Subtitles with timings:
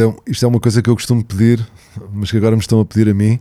[0.00, 1.60] Isto é, isto é uma coisa que eu costumo pedir,
[2.10, 3.38] mas que agora me estão a pedir a mim.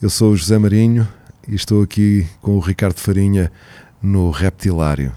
[0.00, 1.08] Eu sou o José Marinho
[1.48, 3.50] e estou aqui com o Ricardo Farinha
[4.00, 5.12] no Reptilário.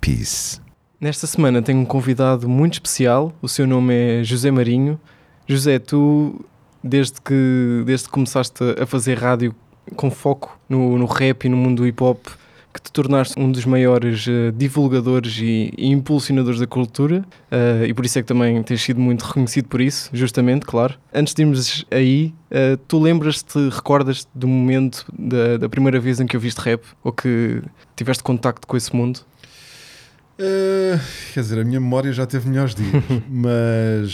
[0.00, 0.60] Peace.
[1.00, 3.32] Nesta semana tenho um convidado muito especial.
[3.40, 4.98] O seu nome é José Marinho.
[5.46, 6.44] José, tu,
[6.82, 9.54] desde que, desde que começaste a fazer rádio
[9.94, 12.26] com foco no, no rap e no mundo do hip hop,
[12.72, 17.94] que te tornaste um dos maiores eh, divulgadores e, e impulsionadores da cultura, eh, e
[17.94, 20.94] por isso é que também tens sido muito reconhecido por isso, justamente, claro.
[21.12, 26.26] Antes de irmos aí, eh, tu lembras-te, recordas do momento da, da primeira vez em
[26.26, 27.62] que ouviste rap, ou que
[27.94, 29.20] tiveste contacto com esse mundo?
[31.32, 32.90] Quer dizer, a minha memória já teve melhores dias,
[33.28, 34.10] mas